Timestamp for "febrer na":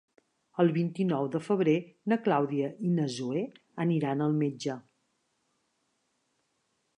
1.47-2.17